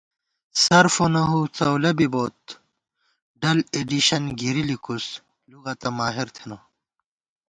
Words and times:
صرف 0.63 0.95
ونحو 1.03 1.39
څؤلہ 1.57 1.91
بِبوت، 1.97 2.39
ڈل 3.41 3.57
ایڈیشن 3.75 4.23
گِرِی 4.39 4.63
لِکوس، 4.69 5.05
لُغَتہ 5.49 5.89
ماہر 5.97 6.27
تھنہ 6.35 6.57